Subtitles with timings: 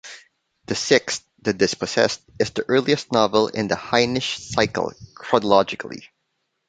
[0.65, 6.09] The sixth, "The Dispossessed", is the earliest novel in the Hainish Cycle, chronologically.